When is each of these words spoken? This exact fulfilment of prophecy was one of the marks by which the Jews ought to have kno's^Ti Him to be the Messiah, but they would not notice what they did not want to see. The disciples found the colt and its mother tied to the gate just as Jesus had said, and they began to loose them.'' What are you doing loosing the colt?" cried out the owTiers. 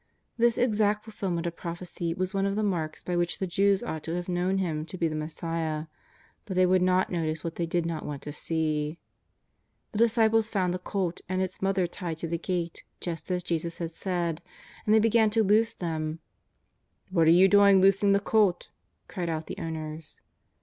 This 0.35 0.57
exact 0.57 1.03
fulfilment 1.03 1.45
of 1.45 1.55
prophecy 1.55 2.11
was 2.15 2.33
one 2.33 2.47
of 2.47 2.55
the 2.55 2.63
marks 2.63 3.03
by 3.03 3.15
which 3.15 3.37
the 3.37 3.45
Jews 3.45 3.83
ought 3.83 4.03
to 4.05 4.15
have 4.15 4.25
kno's^Ti 4.25 4.57
Him 4.59 4.85
to 4.87 4.97
be 4.97 5.07
the 5.07 5.15
Messiah, 5.15 5.85
but 6.45 6.55
they 6.55 6.65
would 6.65 6.81
not 6.81 7.11
notice 7.11 7.43
what 7.43 7.53
they 7.53 7.67
did 7.67 7.85
not 7.85 8.03
want 8.03 8.23
to 8.23 8.31
see. 8.33 8.97
The 9.91 9.99
disciples 9.99 10.49
found 10.49 10.73
the 10.73 10.79
colt 10.79 11.21
and 11.29 11.39
its 11.39 11.61
mother 11.61 11.85
tied 11.85 12.17
to 12.17 12.27
the 12.27 12.39
gate 12.39 12.83
just 12.99 13.29
as 13.29 13.43
Jesus 13.43 13.77
had 13.77 13.91
said, 13.91 14.41
and 14.87 14.95
they 14.95 14.99
began 14.99 15.29
to 15.29 15.43
loose 15.43 15.75
them.'' 15.75 16.17
What 17.11 17.27
are 17.27 17.29
you 17.29 17.47
doing 17.47 17.79
loosing 17.79 18.11
the 18.11 18.19
colt?" 18.19 18.71
cried 19.07 19.29
out 19.29 19.45
the 19.45 19.55
owTiers. 19.59 20.19